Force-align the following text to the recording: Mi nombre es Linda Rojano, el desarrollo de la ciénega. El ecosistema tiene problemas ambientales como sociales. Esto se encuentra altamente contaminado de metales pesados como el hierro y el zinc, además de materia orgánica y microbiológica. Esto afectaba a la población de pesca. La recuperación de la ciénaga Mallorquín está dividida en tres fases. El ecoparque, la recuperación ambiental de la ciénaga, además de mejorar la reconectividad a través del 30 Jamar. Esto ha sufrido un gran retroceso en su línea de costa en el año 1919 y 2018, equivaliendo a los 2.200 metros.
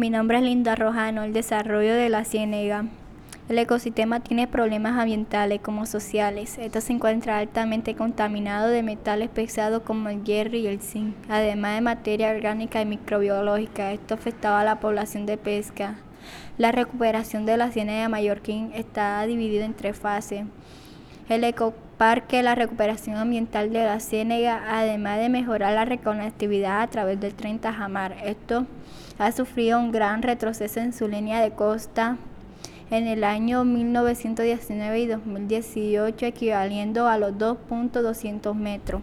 Mi 0.00 0.08
nombre 0.08 0.38
es 0.38 0.44
Linda 0.44 0.76
Rojano, 0.76 1.24
el 1.24 1.34
desarrollo 1.34 1.94
de 1.94 2.08
la 2.08 2.24
ciénega. 2.24 2.86
El 3.50 3.58
ecosistema 3.58 4.20
tiene 4.20 4.48
problemas 4.48 4.98
ambientales 4.98 5.60
como 5.60 5.84
sociales. 5.84 6.56
Esto 6.56 6.80
se 6.80 6.94
encuentra 6.94 7.36
altamente 7.36 7.94
contaminado 7.94 8.68
de 8.68 8.82
metales 8.82 9.28
pesados 9.28 9.82
como 9.82 10.08
el 10.08 10.24
hierro 10.24 10.56
y 10.56 10.66
el 10.68 10.80
zinc, 10.80 11.14
además 11.28 11.74
de 11.74 11.80
materia 11.82 12.30
orgánica 12.30 12.80
y 12.80 12.86
microbiológica. 12.86 13.92
Esto 13.92 14.14
afectaba 14.14 14.62
a 14.62 14.64
la 14.64 14.80
población 14.80 15.26
de 15.26 15.36
pesca. 15.36 15.96
La 16.56 16.72
recuperación 16.72 17.44
de 17.44 17.58
la 17.58 17.70
ciénaga 17.70 18.08
Mallorquín 18.08 18.72
está 18.74 19.22
dividida 19.26 19.66
en 19.66 19.74
tres 19.74 19.98
fases. 19.98 20.46
El 21.28 21.44
ecoparque, 22.00 22.42
la 22.42 22.54
recuperación 22.54 23.18
ambiental 23.18 23.74
de 23.74 23.84
la 23.84 24.00
ciénaga, 24.00 24.62
además 24.78 25.18
de 25.18 25.28
mejorar 25.28 25.74
la 25.74 25.84
reconectividad 25.84 26.80
a 26.80 26.86
través 26.86 27.20
del 27.20 27.34
30 27.34 27.74
Jamar. 27.74 28.16
Esto 28.24 28.66
ha 29.18 29.30
sufrido 29.32 29.78
un 29.78 29.92
gran 29.92 30.22
retroceso 30.22 30.80
en 30.80 30.94
su 30.94 31.08
línea 31.08 31.42
de 31.42 31.50
costa 31.50 32.16
en 32.90 33.06
el 33.06 33.22
año 33.22 33.64
1919 33.64 34.98
y 34.98 35.06
2018, 35.08 36.24
equivaliendo 36.24 37.06
a 37.06 37.18
los 37.18 37.32
2.200 37.32 38.54
metros. 38.54 39.02